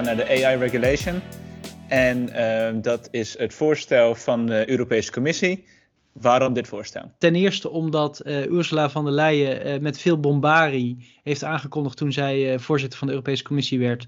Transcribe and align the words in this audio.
naar 0.00 0.16
de 0.16 0.44
AI 0.44 0.56
regulation. 0.56 1.20
En 1.88 2.28
ehm, 2.28 2.80
dat 2.80 3.08
is 3.10 3.38
het 3.38 3.54
voorstel 3.54 4.14
van 4.14 4.46
de 4.46 4.70
Europese 4.70 5.12
Commissie. 5.12 5.64
Waarom 6.12 6.52
dit 6.52 6.68
voorstel? 6.68 7.12
Ten 7.18 7.34
eerste 7.34 7.70
omdat 7.70 8.20
uh, 8.24 8.46
Ursula 8.46 8.90
von 8.90 9.04
der 9.04 9.12
Leyen 9.12 9.66
uh, 9.66 9.80
met 9.80 9.98
veel 9.98 10.20
bombarie 10.20 11.18
heeft 11.22 11.44
aangekondigd 11.44 11.96
toen 11.96 12.12
zij 12.12 12.52
uh, 12.52 12.58
voorzitter 12.58 12.98
van 12.98 13.06
de 13.06 13.12
Europese 13.12 13.42
Commissie 13.42 13.78
werd. 13.78 14.06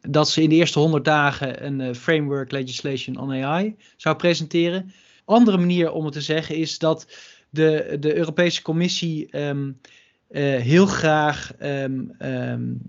Dat 0.00 0.28
ze 0.28 0.42
in 0.42 0.48
de 0.48 0.54
eerste 0.54 0.78
100 0.78 1.04
dagen 1.04 1.66
een 1.66 1.94
framework 1.94 2.50
legislation 2.50 3.18
on 3.18 3.44
AI 3.44 3.76
zou 3.96 4.16
presenteren. 4.16 4.92
Andere 5.24 5.58
manier 5.58 5.90
om 5.90 6.04
het 6.04 6.14
te 6.14 6.20
zeggen 6.20 6.56
is 6.56 6.78
dat 6.78 7.06
de, 7.50 7.96
de 8.00 8.16
Europese 8.16 8.62
Commissie 8.62 9.38
um, 9.38 9.80
heel 10.36 10.86
graag 10.86 11.52
um, 11.60 12.10
um, 12.18 12.80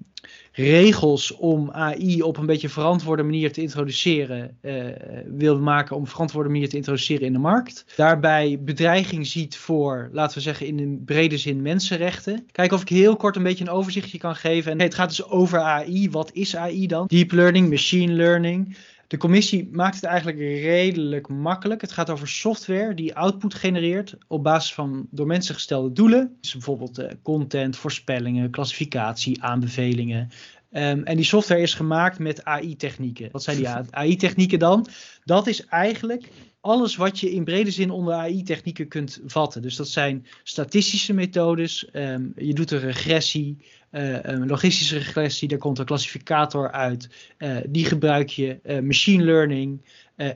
regels 0.52 1.35
om 1.35 1.71
AI 1.71 2.21
op 2.21 2.38
een 2.38 2.45
beetje 2.45 2.70
verantwoorde 2.70 3.23
manier 3.23 3.52
te 3.52 3.61
introduceren, 3.61 4.57
uh, 4.61 4.85
wil 5.25 5.59
maken 5.59 5.95
om 5.95 6.07
verantwoorde 6.07 6.49
manier 6.49 6.70
te 6.70 6.75
introduceren 6.75 7.25
in 7.25 7.33
de 7.33 7.39
markt. 7.39 7.85
Daarbij 7.95 8.59
bedreiging 8.61 9.27
ziet 9.27 9.57
voor, 9.57 10.09
laten 10.11 10.38
we 10.38 10.44
zeggen, 10.44 10.66
in 10.66 10.80
een 10.80 11.02
brede 11.05 11.38
zin 11.38 11.61
mensenrechten. 11.61 12.45
Kijk 12.52 12.71
of 12.71 12.81
ik 12.81 12.89
heel 12.89 13.16
kort 13.16 13.35
een 13.35 13.44
beetje 13.44 13.63
een 13.63 13.69
overzichtje 13.69 14.17
kan 14.17 14.35
geven. 14.35 14.71
En 14.71 14.81
het 14.81 14.95
gaat 14.95 15.09
dus 15.09 15.25
over 15.25 15.59
AI. 15.59 16.09
Wat 16.09 16.30
is 16.33 16.55
AI 16.55 16.88
dan? 16.88 17.08
Deep 17.08 17.31
learning, 17.31 17.69
machine 17.69 18.13
learning. 18.13 18.75
De 19.09 19.17
commissie 19.17 19.69
maakt 19.71 19.95
het 19.95 20.03
eigenlijk 20.03 20.37
redelijk 20.39 21.27
makkelijk. 21.27 21.81
Het 21.81 21.91
gaat 21.91 22.09
over 22.09 22.27
software 22.27 22.93
die 22.93 23.15
output 23.15 23.53
genereert 23.53 24.17
op 24.27 24.43
basis 24.43 24.73
van 24.73 25.07
door 25.11 25.27
mensen 25.27 25.53
gestelde 25.53 25.91
doelen. 25.91 26.37
Dus 26.41 26.51
bijvoorbeeld 26.51 26.99
uh, 26.99 27.07
content, 27.21 27.77
voorspellingen, 27.77 28.49
klassificatie, 28.49 29.43
aanbevelingen. 29.43 30.29
Um, 30.72 31.03
en 31.03 31.16
die 31.16 31.25
software 31.25 31.62
is 31.62 31.73
gemaakt 31.73 32.20
met 32.20 32.45
AI-technieken. 32.45 33.30
Wat 33.31 33.44
zijn 33.44 33.58
die 33.58 33.67
AI-technieken 33.67 34.59
dan? 34.59 34.88
Dat 35.23 35.48
is 35.48 35.66
eigenlijk 35.66 36.30
alles 36.62 36.95
wat 36.95 37.20
je 37.20 37.31
in 37.31 37.44
brede 37.44 37.72
zin 37.72 37.89
onder 37.89 38.14
AI-technieken 38.14 38.88
kunt 38.88 39.20
vatten. 39.25 39.62
Dus 39.62 39.75
dat 39.75 39.88
zijn 39.88 40.25
statistische 40.44 41.14
methodes. 41.14 41.90
Um, 41.94 42.34
je 42.36 42.53
doet 42.53 42.72
een 42.72 42.80
regressie, 42.80 43.58
uh, 43.92 44.23
een 44.23 44.47
logistische 44.47 44.97
regressie. 44.97 45.47
Daar 45.47 45.58
komt 45.58 45.80
een 45.80 45.86
klassificator 45.86 46.72
uit. 46.72 47.09
Uh, 47.38 47.58
die 47.70 47.86
gebruik 47.86 48.30
je. 48.30 48.59
Uh, 48.64 48.80
machine 48.80 49.23
learning, 49.23 49.81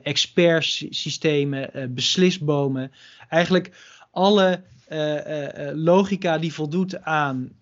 expertsystemen, 0.02 1.94
beslisbomen. 1.94 2.92
Eigenlijk 3.28 3.70
alle 4.10 4.62
logica 5.74 6.38
die 6.38 6.52
voldoet 6.52 7.02
aan 7.02 7.52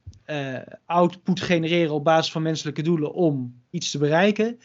output 0.87 1.41
genereren 1.41 1.95
op 1.95 2.05
basis 2.05 2.33
van 2.33 2.43
menselijke 2.43 2.83
doelen 2.83 3.13
om 3.13 3.63
iets 3.71 3.91
te 3.91 3.99
bereiken. 3.99 4.59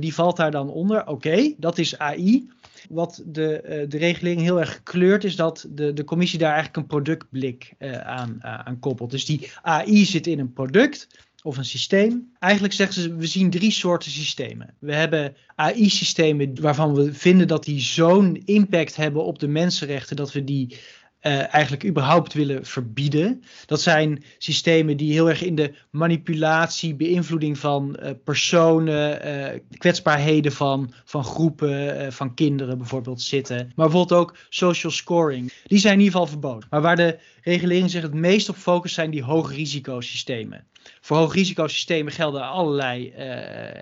die 0.00 0.14
valt 0.14 0.36
daar 0.36 0.50
dan 0.50 0.68
onder. 0.68 1.06
Oké, 1.06 1.54
dat 1.58 1.78
is 1.78 1.98
AI. 1.98 2.48
Wat 2.88 3.22
de, 3.26 3.62
uh, 3.64 3.90
de 3.90 3.98
regulering 3.98 4.40
heel 4.40 4.60
erg 4.60 4.72
gekleurd 4.72 5.24
is 5.24 5.36
dat 5.36 5.66
de, 5.70 5.92
de 5.92 6.04
commissie 6.04 6.38
daar 6.38 6.52
eigenlijk 6.52 6.76
een 6.76 6.86
productblik 6.86 7.74
uh, 7.78 7.98
aan, 7.98 8.38
uh, 8.38 8.58
aan 8.58 8.78
koppelt. 8.78 9.10
Dus 9.10 9.24
die 9.24 9.50
AI 9.62 10.04
zit 10.04 10.26
in 10.26 10.38
een 10.38 10.52
product 10.52 11.08
of 11.42 11.56
een 11.56 11.64
systeem. 11.64 12.32
Eigenlijk 12.38 12.74
zeggen 12.74 13.02
ze, 13.02 13.14
we 13.14 13.26
zien 13.26 13.50
drie 13.50 13.70
soorten 13.70 14.10
systemen. 14.10 14.74
We 14.78 14.94
hebben 14.94 15.36
AI-systemen 15.54 16.60
waarvan 16.60 16.94
we 16.94 17.14
vinden 17.14 17.48
dat 17.48 17.64
die 17.64 17.80
zo'n 17.80 18.42
impact 18.44 18.96
hebben 18.96 19.24
op 19.24 19.38
de 19.38 19.48
mensenrechten 19.48 20.16
dat 20.16 20.32
we 20.32 20.44
die 20.44 20.78
uh, 21.26 21.54
eigenlijk 21.54 21.84
überhaupt 21.84 22.32
willen 22.32 22.64
verbieden. 22.64 23.42
Dat 23.66 23.80
zijn 23.80 24.24
systemen 24.38 24.96
die 24.96 25.12
heel 25.12 25.28
erg 25.28 25.42
in 25.42 25.54
de 25.54 25.74
manipulatie, 25.90 26.94
beïnvloeding 26.94 27.58
van 27.58 27.96
uh, 28.02 28.10
personen, 28.24 29.28
uh, 29.28 29.60
kwetsbaarheden 29.78 30.52
van, 30.52 30.92
van 31.04 31.24
groepen, 31.24 32.12
van 32.12 32.34
kinderen 32.34 32.78
bijvoorbeeld 32.78 33.22
zitten. 33.22 33.56
Maar 33.56 33.88
bijvoorbeeld 33.88 34.20
ook 34.20 34.36
social 34.48 34.92
scoring. 34.92 35.52
Die 35.66 35.78
zijn 35.78 35.92
in 35.92 35.98
ieder 35.98 36.12
geval 36.12 36.32
verboden. 36.32 36.68
Maar 36.70 36.80
waar 36.80 36.96
de 36.96 37.18
regulering 37.46 37.90
zich 37.90 38.02
het 38.02 38.14
meest 38.14 38.48
op 38.48 38.56
focust 38.56 38.94
zijn 38.94 39.10
die 39.10 39.22
hoogrisicosystemen. 39.22 40.64
Voor 41.00 41.16
hoogrisicosystemen 41.16 42.12
gelden 42.12 42.42
allerlei 42.42 43.06
uh, 43.06 43.14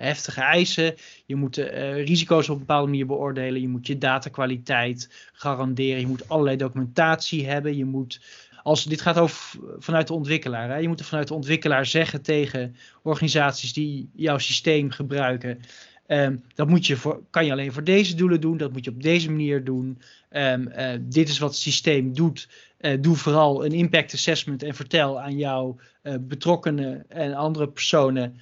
heftige 0.01 0.41
eisen. 0.41 0.95
Je 1.25 1.35
moet 1.35 1.57
uh, 1.57 2.05
risico's 2.05 2.49
op 2.49 2.53
een 2.53 2.65
bepaalde 2.65 2.89
manier 2.89 3.05
beoordelen. 3.05 3.61
Je 3.61 3.67
moet 3.67 3.87
je 3.87 3.97
datakwaliteit 3.97 5.29
garanderen. 5.33 5.99
Je 5.99 6.07
moet 6.07 6.29
allerlei 6.29 6.57
documentatie 6.57 7.47
hebben. 7.47 7.77
Je 7.77 7.85
moet, 7.85 8.21
als, 8.63 8.83
dit 8.83 9.01
gaat 9.01 9.17
over 9.17 9.59
vanuit 9.77 10.07
de 10.07 10.13
ontwikkelaar. 10.13 10.69
Hè? 10.69 10.77
Je 10.77 10.87
moet 10.87 10.99
er 10.99 11.05
vanuit 11.05 11.27
de 11.27 11.33
ontwikkelaar 11.33 11.85
zeggen 11.85 12.21
tegen 12.21 12.75
organisaties 13.03 13.73
die 13.73 14.09
jouw 14.15 14.37
systeem 14.37 14.91
gebruiken. 14.91 15.59
Um, 16.07 16.43
dat 16.55 16.67
moet 16.67 16.87
je 16.87 17.21
kan 17.29 17.45
je 17.45 17.51
alleen 17.51 17.73
voor 17.73 17.83
deze 17.83 18.15
doelen 18.15 18.41
doen. 18.41 18.57
Dat 18.57 18.71
moet 18.71 18.85
je 18.85 18.91
op 18.91 19.03
deze 19.03 19.31
manier 19.31 19.63
doen. 19.63 20.01
Um, 20.31 20.67
uh, 20.67 20.91
dit 21.01 21.29
is 21.29 21.37
wat 21.37 21.49
het 21.49 21.59
systeem 21.59 22.13
doet. 22.13 22.49
Uh, 22.79 23.01
doe 23.01 23.15
vooral 23.15 23.65
een 23.65 23.71
impact 23.71 24.13
assessment 24.13 24.63
en 24.63 24.75
vertel 24.75 25.21
aan 25.21 25.37
jouw 25.37 25.79
uh, 26.03 26.15
betrokkenen 26.21 27.05
en 27.09 27.33
andere 27.33 27.69
personen 27.69 28.39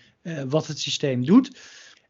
wat 0.47 0.67
het 0.67 0.79
systeem 0.79 1.25
doet. 1.25 1.59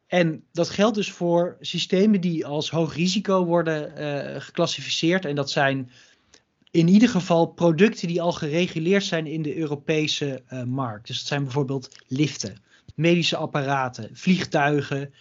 En 0.07 0.43
dat 0.51 0.69
geldt 0.69 0.95
dus 0.95 1.11
voor 1.11 1.57
systemen 1.59 2.21
die 2.21 2.45
als 2.45 2.69
hoog 2.69 2.95
risico 2.95 3.45
worden 3.45 3.91
geclassificeerd. 4.41 5.25
En 5.25 5.35
dat 5.35 5.51
zijn 5.51 5.91
in 6.71 6.87
ieder 6.87 7.09
geval 7.09 7.45
producten 7.45 8.07
die 8.07 8.21
al 8.21 8.31
gereguleerd 8.31 9.03
zijn 9.03 9.27
in 9.27 9.41
de 9.41 9.57
Europese 9.57 10.43
markt. 10.67 11.07
Dus 11.07 11.17
dat 11.17 11.27
zijn 11.27 11.43
bijvoorbeeld 11.43 11.89
liften, 12.07 12.57
medische 12.95 13.37
apparaten, 13.37 14.09
vliegtuigen, 14.13 15.13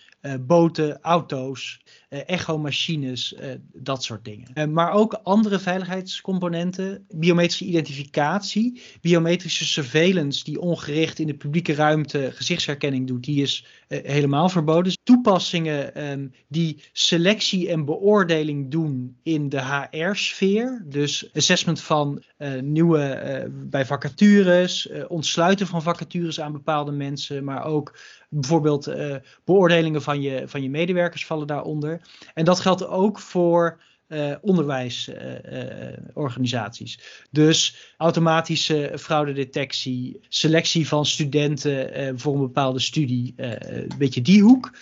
boten, 0.47 1.01
auto's, 1.01 1.81
uh, 2.11 2.21
echomachines, 2.27 3.33
uh, 3.33 3.41
dat 3.73 4.05
soort 4.05 4.25
dingen. 4.25 4.73
maar 4.73 4.93
ook 4.93 5.13
andere 5.23 5.59
veiligheidscomponenten, 5.59 7.07
biometrische 7.15 7.65
identificatie, 7.65 8.83
biometrische 9.01 9.65
surveillance 9.65 10.45
die 10.45 10.61
ongericht 10.61 11.19
in 11.19 11.27
de 11.27 11.35
publieke 11.35 11.75
ruimte 11.75 12.31
gezichtsherkenning 12.35 13.07
doet, 13.07 13.25
die 13.25 13.43
is 13.43 13.67
helemaal 13.89 14.49
verboden. 14.49 14.85
Dus 14.85 14.99
toepassingen 15.03 16.11
um, 16.11 16.33
die 16.49 16.83
selectie 16.93 17.69
en 17.69 17.85
beoordeling 17.85 18.71
doen 18.71 19.17
in 19.23 19.49
de 19.49 19.61
HR-sfeer, 19.61 20.85
dus 20.89 21.31
assessment 21.35 21.81
van 21.81 22.23
nieuwe 22.61 23.51
bij 23.53 23.87
vacatures, 23.87 24.89
ontsluiten 25.09 25.67
van 25.67 25.83
vacatures 25.83 26.41
aan 26.41 26.53
bepaalde 26.53 26.93
mensen, 26.93 27.45
maar 27.45 27.65
ook 27.65 27.95
bijvoorbeeld 28.33 28.89
uh, 28.89 29.17
beoordelingen 29.45 30.03
van 30.03 30.21
je, 30.21 30.49
van 30.49 30.63
je 30.63 30.71
medewerkers 30.71 31.27
vallen 31.27 31.47
daaronder. 31.47 32.01
En 32.35 32.45
dat 32.45 32.61
geldt 32.61 32.87
ook 32.87 33.19
voor 33.19 33.83
uh, 34.09 34.35
onderwijsorganisaties. 34.41 37.25
Dus 37.31 37.95
automatische 37.97 38.93
fraudedetectie, 38.99 40.21
selectie 40.29 40.89
van 40.89 41.07
studenten 41.07 42.19
voor 42.19 42.35
een 42.35 42.41
bepaalde 42.41 42.81
studie, 42.81 43.33
een 43.37 43.93
beetje 43.99 44.23
die 44.23 44.43
hoek. 44.43 44.77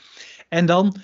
En 0.48 0.66
dan 0.66 0.96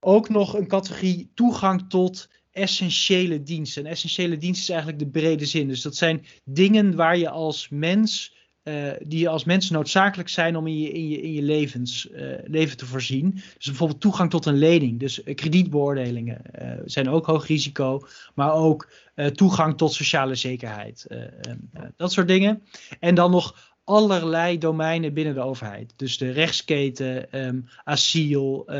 ook 0.00 0.28
nog 0.28 0.54
een 0.54 0.66
categorie 0.66 1.30
toegang 1.34 1.84
tot 1.88 2.28
essentiële 2.50 3.42
diensten. 3.42 3.84
En 3.84 3.90
essentiële 3.90 4.36
diensten 4.36 4.62
is 4.62 4.68
eigenlijk 4.68 4.98
de 4.98 5.10
brede 5.20 5.46
zin. 5.46 5.68
Dus 5.68 5.82
dat 5.82 5.96
zijn 5.96 6.26
dingen 6.44 6.96
waar 6.96 7.16
je 7.16 7.28
als 7.28 7.68
mens 7.68 8.40
uh, 8.64 8.92
die 9.00 9.28
als 9.28 9.44
mensen 9.44 9.74
noodzakelijk 9.74 10.28
zijn 10.28 10.56
om 10.56 10.66
in 10.66 10.78
je, 10.78 10.90
in 10.90 11.08
je, 11.08 11.20
in 11.20 11.32
je 11.32 11.42
levens, 11.42 12.08
uh, 12.10 12.34
leven 12.44 12.76
te 12.76 12.86
voorzien. 12.86 13.30
Dus 13.32 13.66
bijvoorbeeld 13.66 14.00
toegang 14.00 14.30
tot 14.30 14.46
een 14.46 14.58
lening. 14.58 15.00
Dus 15.00 15.24
uh, 15.24 15.34
kredietbeoordelingen 15.34 16.40
zijn 16.84 17.08
ook 17.08 17.26
hoog 17.26 17.46
risico. 17.46 18.06
Maar 18.34 18.52
ook 18.52 18.90
toegang 19.34 19.76
tot 19.76 19.92
sociale 19.92 20.34
zekerheid. 20.34 21.06
dat 21.96 22.12
soort 22.12 22.28
dingen. 22.28 22.62
En 23.00 23.14
dan 23.14 23.30
nog 23.30 23.74
allerlei 23.84 24.58
domeinen 24.58 25.14
binnen 25.14 25.34
de 25.34 25.40
overheid. 25.40 25.92
Dus 25.96 26.18
de 26.18 26.30
rechtsketen, 26.30 27.38
um, 27.46 27.68
asiel, 27.84 28.70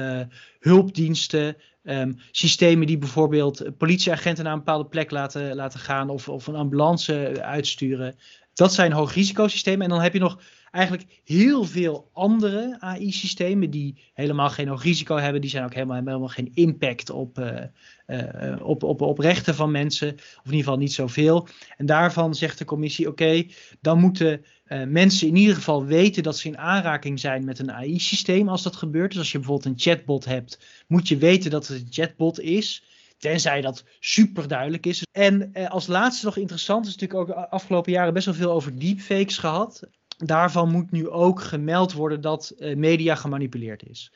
hulpdiensten. 0.58 1.56
Um, 1.84 2.18
systemen 2.30 2.86
die 2.86 2.98
bijvoorbeeld 2.98 3.76
politieagenten 3.78 4.44
naar 4.44 4.52
een 4.52 4.58
bepaalde 4.58 4.88
plek 4.88 5.10
laten, 5.10 5.54
laten 5.54 5.80
gaan 5.80 6.08
of, 6.08 6.28
of 6.28 6.46
een 6.46 6.54
ambulance 6.54 7.42
uitsturen. 7.42 8.14
Dat 8.54 8.74
zijn 8.74 8.92
hoogrisicosystemen. 8.92 9.82
En 9.82 9.88
dan 9.88 10.00
heb 10.00 10.12
je 10.12 10.18
nog 10.18 10.40
eigenlijk 10.70 11.20
heel 11.24 11.64
veel 11.64 12.10
andere 12.12 12.76
AI-systemen 12.78 13.70
die 13.70 14.02
helemaal 14.14 14.50
geen 14.50 14.68
hoog 14.68 14.82
risico 14.82 15.16
hebben. 15.16 15.40
Die 15.40 15.50
zijn 15.50 15.64
ook 15.64 15.74
helemaal, 15.74 15.96
helemaal 15.96 16.28
geen 16.28 16.50
impact 16.54 17.10
op, 17.10 17.38
uh, 17.38 17.60
uh, 18.06 18.56
op, 18.62 18.82
op, 18.82 19.00
op 19.00 19.18
rechten 19.18 19.54
van 19.54 19.70
mensen. 19.70 20.14
Of 20.14 20.44
in 20.44 20.50
ieder 20.50 20.58
geval 20.58 20.78
niet 20.78 20.92
zoveel. 20.92 21.48
En 21.76 21.86
daarvan 21.86 22.34
zegt 22.34 22.58
de 22.58 22.64
commissie: 22.64 23.08
oké, 23.08 23.46
dan 23.80 23.98
moeten 23.98 24.44
uh, 24.66 24.84
mensen 24.84 25.28
in 25.28 25.36
ieder 25.36 25.54
geval 25.54 25.84
weten 25.84 26.22
dat 26.22 26.38
ze 26.38 26.48
in 26.48 26.58
aanraking 26.58 27.20
zijn 27.20 27.44
met 27.44 27.58
een 27.58 27.72
AI-systeem 27.72 28.48
als 28.48 28.62
dat 28.62 28.76
gebeurt. 28.76 29.10
Dus 29.10 29.18
als 29.18 29.32
je 29.32 29.38
bijvoorbeeld 29.38 29.74
een 29.74 29.80
chatbot 29.80 30.24
hebt, 30.24 30.58
moet 30.86 31.08
je 31.08 31.16
weten 31.16 31.50
dat 31.50 31.66
het 31.66 31.80
een 31.80 31.86
chatbot 31.90 32.40
is. 32.40 32.84
Tenzij 33.22 33.60
dat 33.60 33.84
super 34.00 34.48
duidelijk 34.48 34.86
is. 34.86 35.06
En 35.12 35.52
eh, 35.52 35.70
als 35.70 35.86
laatste 35.86 36.24
nog 36.24 36.36
interessant 36.36 36.86
is 36.86 36.96
natuurlijk 36.96 37.30
ook 37.30 37.36
afgelopen 37.36 37.92
jaren 37.92 38.14
best 38.14 38.26
wel 38.26 38.34
veel 38.34 38.50
over 38.50 38.78
deepfakes 38.78 39.38
gehad. 39.38 39.82
Daarvan 40.16 40.70
moet 40.70 40.90
nu 40.90 41.08
ook 41.08 41.42
gemeld 41.42 41.92
worden 41.92 42.20
dat 42.20 42.50
eh, 42.50 42.76
media 42.76 43.14
gemanipuleerd 43.14 43.88
is. 43.88 44.12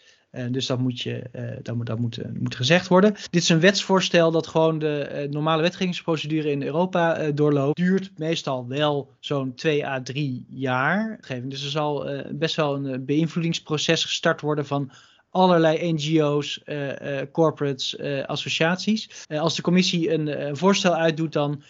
dus 0.51 0.67
dat, 0.67 0.79
moet, 0.79 1.01
je, 1.01 1.23
dat, 1.63 1.77
moet, 1.77 1.87
dat 1.87 1.99
moet, 1.99 2.19
moet 2.41 2.55
gezegd 2.55 2.89
worden. 2.89 3.15
Dit 3.31 3.43
is 3.43 3.49
een 3.49 3.61
wetsvoorstel 3.61 4.31
dat 4.31 4.47
gewoon 4.47 4.79
de 4.79 5.27
normale 5.31 5.63
wetgevingsprocedure 5.63 6.51
in 6.51 6.63
Europa 6.63 7.31
doorloopt. 7.31 7.77
Duurt 7.77 8.11
meestal 8.19 8.69
wel 8.69 9.13
zo'n 9.21 9.55
2 9.55 9.87
à 9.87 10.03
3 10.03 10.47
jaar. 10.51 11.21
Dus 11.43 11.65
er 11.65 11.71
zal 11.71 12.09
best 12.31 12.57
wel 12.57 12.75
een 12.75 13.05
beïnvloedingsproces 13.05 14.05
gestart 14.05 14.41
worden 14.41 14.67
van 14.67 14.91
allerlei 15.37 15.93
NGO's, 15.93 16.61
uh, 16.65 16.89
uh, 16.89 17.21
corporates, 17.33 17.95
uh, 17.95 18.25
associaties. 18.25 19.27
als 19.29 19.57
de 19.57 19.63
commissie 19.63 20.11
een 20.11 20.57
voorstel 20.57 20.95
uitdoet, 20.95 21.33
dan 21.33 21.63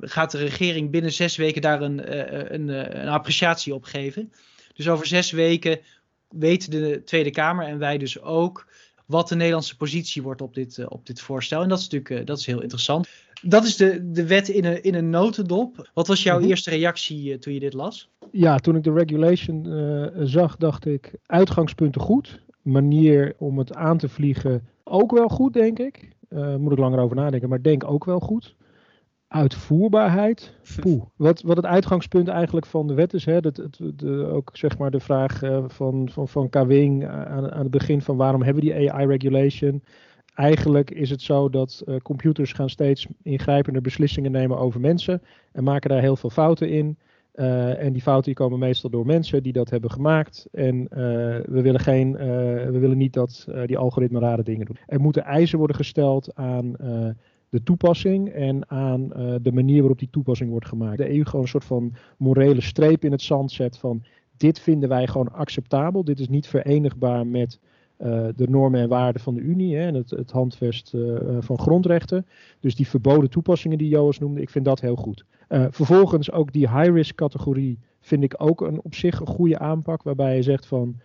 gaat 0.00 0.30
de 0.30 0.38
regering 0.38 0.90
binnen 0.90 1.12
zes 1.12 1.36
weken 1.36 1.62
daar 1.62 1.82
een, 1.82 2.14
een, 2.54 2.68
een, 3.00 3.08
appreciatie 3.08 3.74
op 3.74 3.84
geven. 3.84 4.32
Dus 4.74 4.88
over 4.88 5.06
zes 5.06 5.30
weken 5.30 5.80
weet 6.28 6.70
de 6.70 7.02
Tweede 7.04 7.30
Kamer 7.30 7.66
en 7.66 7.78
wij 7.78 7.98
dus 7.98 8.20
ook 8.20 8.66
wat 9.06 9.28
de 9.28 9.36
Nederlandse 9.36 9.76
positie 9.76 10.22
wordt 10.22 10.40
op 10.40 10.54
dit, 10.54 10.88
op 10.88 11.06
dit 11.06 11.20
voorstel. 11.20 11.62
En 11.62 11.68
dat 11.68 11.78
is 11.78 11.88
natuurlijk 11.88 12.26
dat 12.26 12.38
is 12.38 12.46
heel 12.46 12.62
interessant. 12.62 13.08
Dat 13.42 13.64
is 13.64 13.76
de, 13.76 14.10
de 14.10 14.26
wet 14.26 14.48
in 14.48 14.64
een, 14.64 14.82
in 14.82 14.94
een 14.94 15.10
notendop. 15.10 15.90
Wat 15.94 16.06
was 16.06 16.22
jouw 16.22 16.38
mhm. 16.38 16.48
eerste 16.48 16.70
reactie 16.70 17.38
toen 17.38 17.52
je 17.52 17.60
dit 17.60 17.72
las? 17.72 18.08
Ja, 18.32 18.56
toen 18.56 18.76
ik 18.76 18.82
de 18.82 18.92
regulation 18.92 19.66
zag, 20.24 20.56
dacht 20.56 20.86
ik 20.86 21.12
uitgangspunten 21.26 22.00
goed 22.00 22.40
manier 22.70 23.34
om 23.38 23.58
het 23.58 23.74
aan 23.74 23.98
te 23.98 24.08
vliegen 24.08 24.68
ook 24.84 25.12
wel 25.12 25.28
goed, 25.28 25.52
denk 25.52 25.78
ik. 25.78 26.08
Uh, 26.28 26.56
moet 26.56 26.72
ik 26.72 26.78
langer 26.78 26.98
over 26.98 27.16
nadenken, 27.16 27.48
maar 27.48 27.62
denk 27.62 27.84
ook 27.84 28.04
wel 28.04 28.20
goed. 28.20 28.56
Uitvoerbaarheid. 29.28 30.54
Poeh. 30.80 31.02
Wat, 31.16 31.42
wat 31.42 31.56
het 31.56 31.66
uitgangspunt 31.66 32.28
eigenlijk 32.28 32.66
van 32.66 32.86
de 32.86 32.94
wet 32.94 33.14
is. 33.14 33.24
Hè, 33.24 33.40
dat, 33.40 33.56
het, 33.56 33.80
de, 33.94 34.26
ook 34.26 34.50
zeg 34.52 34.78
maar 34.78 34.90
de 34.90 35.00
vraag 35.00 35.42
uh, 35.42 35.64
van, 35.66 36.08
van, 36.12 36.28
van 36.28 36.48
Kawing 36.48 37.06
aan, 37.06 37.50
aan 37.50 37.62
het 37.62 37.70
begin 37.70 38.02
van 38.02 38.16
waarom 38.16 38.42
hebben 38.42 38.64
we 38.64 38.70
die 38.70 38.92
AI-regulation. 38.92 39.82
Eigenlijk 40.34 40.90
is 40.90 41.10
het 41.10 41.22
zo 41.22 41.48
dat 41.48 41.82
uh, 41.86 41.96
computers 41.96 42.52
gaan 42.52 42.70
steeds 42.70 43.06
ingrijpender 43.22 43.82
beslissingen 43.82 44.32
nemen 44.32 44.58
over 44.58 44.80
mensen. 44.80 45.22
En 45.52 45.64
maken 45.64 45.90
daar 45.90 46.00
heel 46.00 46.16
veel 46.16 46.30
fouten 46.30 46.70
in. 46.70 46.98
Uh, 47.38 47.82
en 47.82 47.92
die 47.92 48.02
fouten 48.02 48.34
komen 48.34 48.58
meestal 48.58 48.90
door 48.90 49.06
mensen 49.06 49.42
die 49.42 49.52
dat 49.52 49.70
hebben 49.70 49.90
gemaakt. 49.90 50.46
En 50.52 50.76
uh, 50.76 50.88
we, 51.44 51.60
willen 51.62 51.80
geen, 51.80 52.10
uh, 52.10 52.18
we 52.70 52.78
willen 52.78 52.98
niet 52.98 53.12
dat 53.12 53.46
die 53.66 53.78
algoritmen 53.78 54.20
rare 54.20 54.42
dingen 54.42 54.66
doen. 54.66 54.76
Er 54.86 55.00
moeten 55.00 55.24
eisen 55.24 55.58
worden 55.58 55.76
gesteld 55.76 56.34
aan 56.34 56.72
de 57.48 57.62
toepassing 57.62 58.28
en 58.28 58.70
aan 58.70 59.08
de 59.42 59.52
manier 59.52 59.78
waarop 59.78 59.98
die 59.98 60.10
toepassing 60.10 60.50
wordt 60.50 60.66
gemaakt. 60.66 60.98
De 60.98 61.16
EU 61.16 61.24
gewoon 61.24 61.42
een 61.42 61.48
soort 61.48 61.64
van 61.64 61.94
morele 62.16 62.60
streep 62.60 63.04
in 63.04 63.12
het 63.12 63.22
zand 63.22 63.52
zet 63.52 63.78
van 63.78 64.02
dit 64.36 64.60
vinden 64.60 64.88
wij 64.88 65.06
gewoon 65.06 65.32
acceptabel. 65.32 66.04
Dit 66.04 66.18
is 66.20 66.28
niet 66.28 66.46
verenigbaar 66.46 67.26
met 67.26 67.60
de 68.36 68.46
normen 68.48 68.80
en 68.80 68.88
waarden 68.88 69.22
van 69.22 69.34
de 69.34 69.40
Unie 69.40 69.76
hè, 69.76 69.86
en 69.86 69.94
het, 69.94 70.10
het 70.10 70.30
handvest 70.30 70.94
van 71.38 71.58
grondrechten. 71.58 72.26
Dus 72.60 72.74
die 72.74 72.88
verboden 72.88 73.30
toepassingen 73.30 73.78
die 73.78 73.88
Joas 73.88 74.18
noemde, 74.18 74.40
ik 74.40 74.50
vind 74.50 74.64
dat 74.64 74.80
heel 74.80 74.96
goed. 74.96 75.24
Vervolgens 75.48 76.32
ook 76.32 76.52
die 76.52 76.68
high-risk 76.68 77.14
categorie 77.14 77.78
vind 78.00 78.22
ik 78.22 78.34
ook 78.36 78.60
een, 78.60 78.80
op 78.82 78.94
zich 78.94 79.20
een 79.20 79.26
goede 79.26 79.58
aanpak. 79.58 80.02
Waarbij 80.02 80.36
je 80.36 80.42
zegt 80.42 80.66
van 80.66 81.00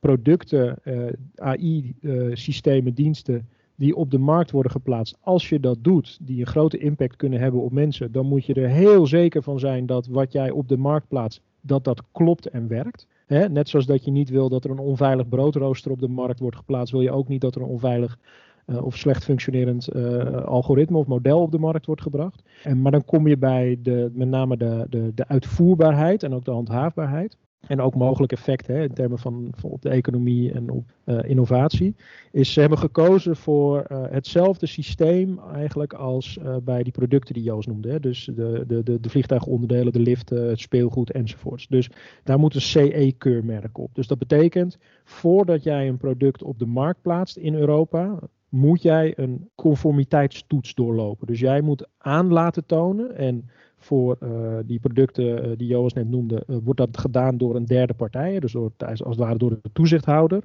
producten, 0.00 0.76
eh, 0.82 1.12
AI-systemen, 1.34 2.94
diensten 2.94 3.48
die 3.74 3.96
op 3.96 4.10
de 4.10 4.18
markt 4.18 4.50
worden 4.50 4.72
geplaatst. 4.72 5.16
Als 5.20 5.48
je 5.48 5.60
dat 5.60 5.78
doet, 5.80 6.18
die 6.22 6.40
een 6.40 6.46
grote 6.46 6.78
impact 6.78 7.16
kunnen 7.16 7.40
hebben 7.40 7.60
op 7.60 7.72
mensen, 7.72 8.12
dan 8.12 8.26
moet 8.26 8.44
je 8.44 8.54
er 8.54 8.68
heel 8.68 9.06
zeker 9.06 9.42
van 9.42 9.58
zijn 9.58 9.86
dat 9.86 10.06
wat 10.06 10.32
jij 10.32 10.50
op 10.50 10.68
de 10.68 10.76
markt 10.76 11.08
plaatst, 11.08 11.40
dat 11.60 11.84
dat 11.84 12.02
klopt 12.12 12.48
en 12.48 12.68
werkt. 12.68 13.06
Net 13.26 13.68
zoals 13.68 13.86
dat 13.86 14.04
je 14.04 14.10
niet 14.10 14.28
wil 14.28 14.48
dat 14.48 14.64
er 14.64 14.70
een 14.70 14.78
onveilig 14.78 15.28
broodrooster 15.28 15.90
op 15.90 16.00
de 16.00 16.08
markt 16.08 16.40
wordt 16.40 16.56
geplaatst, 16.56 16.92
wil 16.92 17.02
je 17.02 17.10
ook 17.10 17.28
niet 17.28 17.40
dat 17.40 17.54
er 17.54 17.60
een 17.60 17.68
onveilig 17.68 18.18
uh, 18.66 18.84
of 18.84 18.96
slecht 18.96 19.24
functionerend 19.24 19.94
uh, 19.96 20.44
algoritme 20.44 20.98
of 20.98 21.06
model 21.06 21.40
op 21.40 21.50
de 21.50 21.58
markt 21.58 21.86
wordt 21.86 22.02
gebracht. 22.02 22.42
En, 22.62 22.82
maar 22.82 22.92
dan 22.92 23.04
kom 23.04 23.28
je 23.28 23.38
bij 23.38 23.78
de, 23.82 24.10
met 24.14 24.28
name 24.28 24.56
de, 24.56 24.86
de, 24.88 25.14
de 25.14 25.28
uitvoerbaarheid 25.28 26.22
en 26.22 26.34
ook 26.34 26.44
de 26.44 26.50
handhaafbaarheid. 26.50 27.36
En 27.66 27.80
ook 27.80 27.94
mogelijk 27.94 28.32
effecten 28.32 28.74
hè, 28.74 28.82
in 28.82 28.94
termen 28.94 29.18
van, 29.18 29.54
op 29.62 29.82
de 29.82 29.88
economie 29.88 30.52
en 30.52 30.70
op 30.70 30.84
uh, 31.04 31.18
innovatie. 31.22 31.94
Is 32.32 32.52
ze 32.52 32.60
hebben 32.60 32.78
gekozen 32.78 33.36
voor 33.36 33.86
uh, 33.88 34.02
hetzelfde 34.10 34.66
systeem 34.66 35.38
eigenlijk 35.52 35.92
als 35.92 36.38
uh, 36.42 36.56
bij 36.62 36.82
die 36.82 36.92
producten 36.92 37.34
die 37.34 37.42
Joost 37.42 37.68
noemde. 37.68 37.90
Hè. 37.90 38.00
Dus 38.00 38.30
de, 38.34 38.64
de, 38.66 38.82
de, 38.82 39.00
de 39.00 39.08
vliegtuigonderdelen, 39.08 39.92
de 39.92 40.00
liften, 40.00 40.48
het 40.48 40.60
speelgoed 40.60 41.10
enzovoorts. 41.10 41.66
Dus 41.66 41.90
daar 42.24 42.38
moet 42.38 42.54
een 42.54 42.60
CE-keurmerk 42.60 43.78
op. 43.78 43.94
Dus 43.94 44.06
dat 44.06 44.18
betekent 44.18 44.78
voordat 45.04 45.62
jij 45.62 45.88
een 45.88 45.96
product 45.96 46.42
op 46.42 46.58
de 46.58 46.66
markt 46.66 47.02
plaatst 47.02 47.36
in 47.36 47.54
Europa, 47.54 48.18
moet 48.48 48.82
jij 48.82 49.12
een 49.16 49.48
conformiteitstoets 49.54 50.74
doorlopen. 50.74 51.26
Dus 51.26 51.40
jij 51.40 51.60
moet 51.60 51.88
aan 51.98 52.32
laten 52.32 52.66
tonen 52.66 53.16
en 53.16 53.50
voor 53.86 54.16
uh, 54.22 54.58
die 54.64 54.80
producten 54.80 55.48
uh, 55.48 55.56
die 55.56 55.66
Joas 55.68 55.92
net 55.92 56.08
noemde, 56.08 56.42
uh, 56.46 56.56
wordt 56.64 56.80
dat 56.80 56.98
gedaan 56.98 57.38
door 57.38 57.56
een 57.56 57.66
derde 57.66 57.94
partij, 57.94 58.40
dus 58.40 58.56
als 58.56 58.98
het 58.98 59.16
ware 59.16 59.38
door 59.38 59.50
de 59.50 59.70
toezichthouder. 59.72 60.42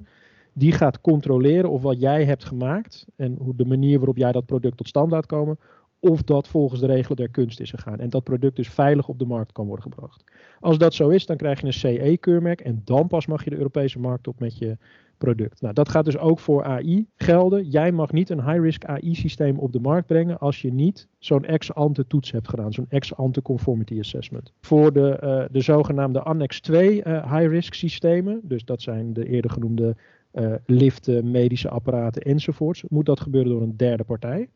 Die 0.52 0.72
gaat 0.72 1.00
controleren 1.00 1.70
of 1.70 1.82
wat 1.82 2.00
jij 2.00 2.24
hebt 2.24 2.44
gemaakt 2.44 3.06
en 3.16 3.36
hoe 3.38 3.56
de 3.56 3.64
manier 3.64 3.98
waarop 3.98 4.16
jij 4.16 4.32
dat 4.32 4.46
product 4.46 4.76
tot 4.76 4.88
stand 4.88 5.10
laat 5.10 5.26
komen, 5.26 5.58
of 6.02 6.22
dat 6.22 6.48
volgens 6.48 6.80
de 6.80 6.86
regelen 6.86 7.16
der 7.16 7.30
kunst 7.30 7.60
is 7.60 7.70
gegaan. 7.70 7.98
En 7.98 8.10
dat 8.10 8.24
product 8.24 8.56
dus 8.56 8.68
veilig 8.68 9.08
op 9.08 9.18
de 9.18 9.24
markt 9.24 9.52
kan 9.52 9.66
worden 9.66 9.92
gebracht. 9.92 10.24
Als 10.60 10.78
dat 10.78 10.94
zo 10.94 11.08
is, 11.08 11.26
dan 11.26 11.36
krijg 11.36 11.60
je 11.60 11.66
een 11.66 11.72
CE-keurmerk 11.72 12.60
en 12.60 12.82
dan 12.84 13.06
pas 13.06 13.26
mag 13.26 13.44
je 13.44 13.50
de 13.50 13.56
Europese 13.56 13.98
markt 13.98 14.28
op 14.28 14.40
met 14.40 14.58
je 14.58 14.76
product. 15.18 15.60
Nou, 15.60 15.74
dat 15.74 15.88
gaat 15.88 16.04
dus 16.04 16.18
ook 16.18 16.38
voor 16.38 16.64
AI 16.64 17.06
gelden. 17.16 17.68
Jij 17.68 17.92
mag 17.92 18.12
niet 18.12 18.30
een 18.30 18.44
high-risk 18.44 18.84
AI-systeem 18.84 19.58
op 19.58 19.72
de 19.72 19.80
markt 19.80 20.06
brengen 20.06 20.38
als 20.38 20.62
je 20.62 20.72
niet 20.72 21.08
zo'n 21.18 21.44
ex-ante 21.44 22.06
toets 22.06 22.30
hebt 22.30 22.48
gedaan, 22.48 22.72
zo'n 22.72 22.86
ex-ante 22.88 23.42
conformity 23.42 23.98
assessment. 23.98 24.52
Voor 24.60 24.92
de, 24.92 25.20
uh, 25.22 25.44
de 25.50 25.60
zogenaamde 25.60 26.22
Annex 26.22 26.60
2 26.60 26.94
uh, 26.94 27.16
eh, 27.16 27.32
high-risk 27.32 27.74
systemen, 27.74 28.40
dus 28.42 28.64
dat 28.64 28.82
zijn 28.82 29.12
de 29.12 29.26
eerder 29.26 29.50
genoemde 29.50 29.96
uh, 30.32 30.54
liften, 30.66 31.30
medische 31.30 31.68
apparaten 31.68 32.22
enzovoorts, 32.22 32.84
moet 32.88 33.06
dat 33.06 33.20
gebeuren 33.20 33.50
door 33.50 33.62
een 33.62 33.76
derde 33.76 34.04
partij. 34.04 34.48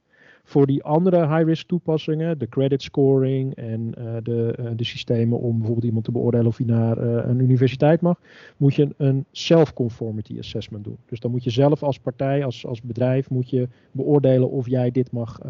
Voor 0.48 0.66
die 0.66 0.82
andere 0.82 1.26
high-risk 1.26 1.66
toepassingen, 1.66 2.38
de 2.38 2.48
credit 2.48 2.82
scoring 2.82 3.54
en 3.54 3.94
uh, 3.98 4.16
de, 4.22 4.56
uh, 4.60 4.66
de 4.76 4.84
systemen 4.84 5.38
om 5.38 5.56
bijvoorbeeld 5.56 5.86
iemand 5.86 6.04
te 6.04 6.12
beoordelen 6.12 6.46
of 6.46 6.56
hij 6.56 6.66
naar 6.66 6.98
uh, 6.98 7.24
een 7.24 7.40
universiteit 7.40 8.00
mag, 8.00 8.20
moet 8.56 8.74
je 8.74 8.88
een 8.96 9.24
self-conformity 9.30 10.38
assessment 10.38 10.84
doen. 10.84 10.96
Dus 11.06 11.20
dan 11.20 11.30
moet 11.30 11.44
je 11.44 11.50
zelf 11.50 11.82
als 11.82 11.98
partij, 11.98 12.44
als, 12.44 12.66
als 12.66 12.82
bedrijf, 12.82 13.30
moet 13.30 13.50
je 13.50 13.68
beoordelen 13.90 14.50
of 14.50 14.68
jij 14.68 14.90
dit 14.90 15.12
mag, 15.12 15.40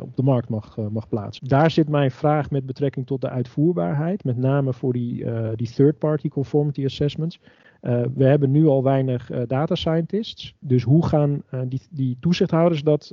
op 0.00 0.16
de 0.16 0.22
markt 0.22 0.48
mag, 0.48 0.76
mag 0.90 1.08
plaatsen. 1.08 1.48
Daar 1.48 1.70
zit 1.70 1.88
mijn 1.88 2.10
vraag 2.10 2.50
met 2.50 2.66
betrekking 2.66 3.06
tot 3.06 3.20
de 3.20 3.28
uitvoerbaarheid, 3.28 4.24
met 4.24 4.36
name 4.36 4.72
voor 4.72 4.92
die, 4.92 5.24
die 5.56 5.70
third-party 5.70 6.28
conformity 6.28 6.84
assessments. 6.84 7.40
Uh, 7.86 8.02
we 8.14 8.24
hebben 8.24 8.50
nu 8.50 8.66
al 8.66 8.82
weinig 8.82 9.30
uh, 9.30 9.42
data 9.46 9.74
scientists. 9.74 10.54
Dus 10.58 10.82
hoe 10.82 11.06
gaan 11.06 11.42
uh, 11.54 11.60
die, 11.66 11.80
die, 11.90 12.16
toezichthouders 12.20 12.82
dat 12.82 13.12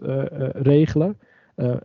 regelen? 0.53 1.17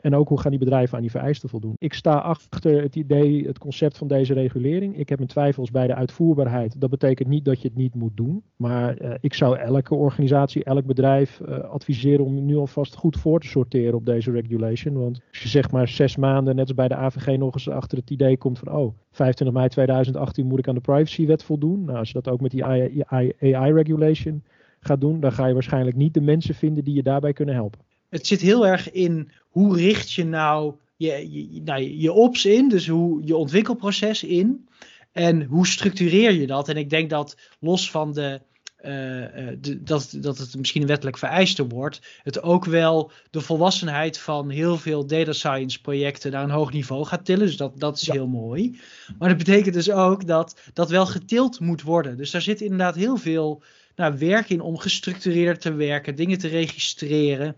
En 0.00 0.14
ook 0.14 0.28
hoe 0.28 0.40
gaan 0.40 0.50
die 0.50 0.60
bedrijven 0.60 0.96
aan 0.96 1.02
die 1.02 1.10
vereisten 1.10 1.48
voldoen? 1.48 1.74
Ik 1.78 1.94
sta 1.94 2.14
achter 2.14 2.82
het 2.82 2.96
idee, 2.96 3.46
het 3.46 3.58
concept 3.58 3.98
van 3.98 4.08
deze 4.08 4.34
regulering. 4.34 4.98
Ik 4.98 5.08
heb 5.08 5.18
mijn 5.18 5.30
twijfels 5.30 5.70
bij 5.70 5.86
de 5.86 5.94
uitvoerbaarheid. 5.94 6.80
Dat 6.80 6.90
betekent 6.90 7.28
niet 7.28 7.44
dat 7.44 7.62
je 7.62 7.68
het 7.68 7.76
niet 7.76 7.94
moet 7.94 8.16
doen. 8.16 8.42
Maar 8.56 9.18
ik 9.20 9.34
zou 9.34 9.56
elke 9.56 9.94
organisatie, 9.94 10.64
elk 10.64 10.86
bedrijf 10.86 11.40
adviseren 11.70 12.24
om 12.24 12.44
nu 12.44 12.56
alvast 12.56 12.94
goed 12.94 13.16
voor 13.16 13.40
te 13.40 13.46
sorteren 13.46 13.94
op 13.94 14.06
deze 14.06 14.30
regulation. 14.30 14.98
Want 14.98 15.20
als 15.30 15.42
je 15.42 15.48
zeg 15.48 15.70
maar 15.70 15.88
zes 15.88 16.16
maanden, 16.16 16.56
net 16.56 16.66
als 16.66 16.76
bij 16.76 16.88
de 16.88 16.96
AVG, 16.96 17.36
nog 17.38 17.54
eens 17.54 17.68
achter 17.68 17.98
het 17.98 18.10
idee 18.10 18.36
komt 18.36 18.58
van 18.58 18.72
oh, 18.72 18.94
25 19.10 19.56
mei 19.56 19.68
2018 19.68 20.46
moet 20.46 20.58
ik 20.58 20.68
aan 20.68 20.74
de 20.74 20.80
privacywet 20.80 21.42
voldoen. 21.42 21.84
Nou, 21.84 21.98
als 21.98 22.08
je 22.08 22.20
dat 22.20 22.28
ook 22.28 22.40
met 22.40 22.50
die 22.50 22.64
AI-regulation 22.64 24.42
gaat 24.80 25.00
doen, 25.00 25.20
dan 25.20 25.32
ga 25.32 25.46
je 25.46 25.54
waarschijnlijk 25.54 25.96
niet 25.96 26.14
de 26.14 26.20
mensen 26.20 26.54
vinden 26.54 26.84
die 26.84 26.94
je 26.94 27.02
daarbij 27.02 27.32
kunnen 27.32 27.54
helpen. 27.54 27.80
Het 28.08 28.26
zit 28.26 28.40
heel 28.40 28.66
erg 28.66 28.90
in 28.90 29.30
hoe 29.48 29.76
richt 29.76 30.12
je 30.12 30.24
nou 30.24 30.74
je, 30.96 31.30
je, 31.30 31.60
nou, 31.62 31.82
je 31.82 32.12
ops 32.12 32.46
in, 32.46 32.68
dus 32.68 32.88
hoe 32.88 33.22
je 33.24 33.36
ontwikkelproces 33.36 34.22
in. 34.22 34.68
En 35.12 35.42
hoe 35.42 35.66
structureer 35.66 36.32
je 36.32 36.46
dat? 36.46 36.68
En 36.68 36.76
ik 36.76 36.90
denk 36.90 37.10
dat 37.10 37.36
los 37.60 37.90
van 37.90 38.12
de 38.12 38.40
uh, 38.84 39.48
dat, 39.78 40.16
dat 40.20 40.38
het 40.38 40.56
misschien 40.56 40.82
een 40.82 40.88
wettelijk 40.88 41.18
vereiste 41.18 41.66
wordt, 41.66 42.00
het 42.22 42.42
ook 42.42 42.64
wel 42.64 43.10
de 43.30 43.40
volwassenheid 43.40 44.18
van 44.18 44.50
heel 44.50 44.76
veel 44.76 45.06
data 45.06 45.32
science 45.32 45.80
projecten 45.80 46.32
naar 46.32 46.42
een 46.42 46.50
hoog 46.50 46.72
niveau 46.72 47.04
gaat 47.04 47.24
tillen. 47.24 47.46
Dus 47.46 47.56
dat, 47.56 47.80
dat 47.80 48.00
is 48.00 48.10
heel 48.10 48.26
mooi. 48.26 48.80
Maar 49.18 49.28
dat 49.28 49.38
betekent 49.38 49.74
dus 49.74 49.90
ook 49.90 50.26
dat 50.26 50.60
dat 50.72 50.90
wel 50.90 51.06
getild 51.06 51.60
moet 51.60 51.82
worden. 51.82 52.16
Dus 52.16 52.30
daar 52.30 52.42
zit 52.42 52.60
inderdaad 52.60 52.94
heel 52.94 53.16
veel 53.16 53.62
nou, 53.96 54.18
werk 54.18 54.50
in 54.50 54.60
om 54.60 54.78
gestructureerd 54.78 55.60
te 55.60 55.72
werken, 55.72 56.14
dingen 56.14 56.38
te 56.38 56.48
registreren. 56.48 57.56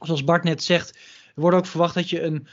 Zoals 0.00 0.24
Bart 0.24 0.44
net 0.44 0.62
zegt, 0.62 0.94
er 1.34 1.40
wordt 1.40 1.56
ook 1.56 1.66
verwacht 1.66 1.94
dat 1.94 2.10
je 2.10 2.22
een, 2.22 2.46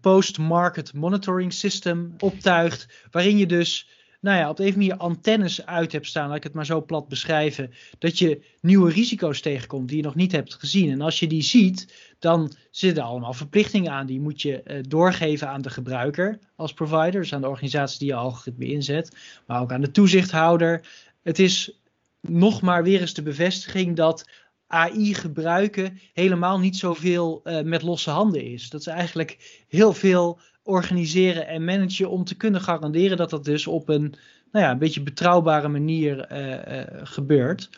post-market 0.00 0.94
monitoring 0.94 1.52
system 1.52 2.14
optuigt, 2.18 3.06
waarin 3.10 3.38
je 3.38 3.46
dus 3.46 3.88
nou 4.20 4.38
ja, 4.38 4.48
op 4.48 4.56
de 4.56 4.66
een 4.66 4.72
manier 4.72 4.96
antennes 4.96 5.66
uit 5.66 5.92
hebt 5.92 6.06
staan, 6.06 6.28
laat 6.28 6.36
ik 6.36 6.42
het 6.42 6.52
maar 6.52 6.66
zo 6.66 6.84
plat 6.84 7.08
beschrijven, 7.08 7.70
dat 7.98 8.18
je 8.18 8.44
nieuwe 8.60 8.90
risico's 8.90 9.40
tegenkomt 9.40 9.88
die 9.88 9.96
je 9.96 10.02
nog 10.02 10.14
niet 10.14 10.32
hebt 10.32 10.54
gezien. 10.54 10.90
En 10.90 11.00
als 11.00 11.18
je 11.18 11.26
die 11.26 11.42
ziet, 11.42 11.94
dan 12.18 12.52
zitten 12.70 13.02
er 13.02 13.08
allemaal 13.08 13.32
verplichtingen 13.32 13.92
aan. 13.92 14.06
Die 14.06 14.20
moet 14.20 14.42
je 14.42 14.62
uh, 14.64 14.78
doorgeven 14.88 15.48
aan 15.48 15.62
de 15.62 15.70
gebruiker 15.70 16.38
als 16.56 16.72
provider, 16.72 17.20
dus 17.20 17.32
aan 17.32 17.40
de 17.40 17.48
organisatie 17.48 17.98
die 17.98 18.08
je 18.08 18.14
algoritme 18.14 18.66
inzet, 18.66 19.16
maar 19.46 19.60
ook 19.60 19.72
aan 19.72 19.80
de 19.80 19.90
toezichthouder. 19.90 20.88
Het 21.22 21.38
is 21.38 21.80
nog 22.20 22.60
maar 22.60 22.82
weer 22.82 23.00
eens 23.00 23.14
de 23.14 23.22
bevestiging 23.22 23.96
dat 23.96 24.28
AI 24.70 25.14
gebruiken 25.14 26.00
helemaal 26.12 26.58
niet 26.58 26.76
zoveel 26.76 27.40
uh, 27.44 27.60
met 27.60 27.82
losse 27.82 28.10
handen 28.10 28.44
is. 28.44 28.70
Dat 28.70 28.80
is 28.80 28.86
eigenlijk 28.86 29.64
heel 29.68 29.92
veel 29.92 30.40
organiseren 30.62 31.46
en 31.46 31.64
managen 31.64 32.10
om 32.10 32.24
te 32.24 32.36
kunnen 32.36 32.60
garanderen 32.60 33.16
dat 33.16 33.30
dat 33.30 33.44
dus 33.44 33.66
op 33.66 33.88
een, 33.88 34.14
nou 34.52 34.64
ja, 34.64 34.70
een 34.70 34.78
beetje 34.78 35.02
betrouwbare 35.02 35.68
manier 35.68 36.32
uh, 36.32 36.48
uh, 36.78 36.84
gebeurt. 37.02 37.70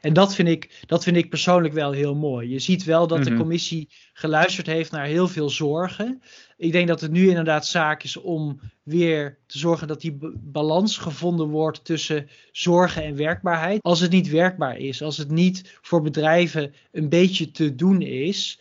En 0.00 0.12
dat 0.12 0.34
vind, 0.34 0.48
ik, 0.48 0.82
dat 0.86 1.04
vind 1.04 1.16
ik 1.16 1.30
persoonlijk 1.30 1.74
wel 1.74 1.92
heel 1.92 2.14
mooi. 2.14 2.48
Je 2.48 2.58
ziet 2.58 2.84
wel 2.84 3.06
dat 3.06 3.24
de 3.24 3.30
Mhm. 3.30 3.38
commissie 3.38 3.88
geluisterd 4.12 4.66
heeft 4.66 4.90
naar 4.90 5.06
heel 5.06 5.28
veel 5.28 5.50
zorgen. 5.50 6.22
Ik 6.56 6.72
denk 6.72 6.88
dat 6.88 7.00
het 7.00 7.10
nu 7.10 7.28
inderdaad 7.28 7.66
zaak 7.66 8.02
is 8.02 8.16
om 8.16 8.60
weer 8.82 9.38
te 9.46 9.58
zorgen 9.58 9.88
dat 9.88 10.00
die 10.00 10.18
balans 10.34 10.96
gevonden 10.98 11.48
wordt 11.48 11.84
tussen 11.84 12.28
zorgen 12.52 13.02
en 13.04 13.16
werkbaarheid. 13.16 13.82
Als 13.82 14.00
het 14.00 14.10
niet 14.10 14.28
werkbaar 14.30 14.76
is, 14.78 15.02
als 15.02 15.16
het 15.16 15.30
niet 15.30 15.78
voor 15.82 16.02
bedrijven 16.02 16.74
een 16.92 17.08
beetje 17.08 17.50
te 17.50 17.74
doen 17.74 18.02
is, 18.02 18.60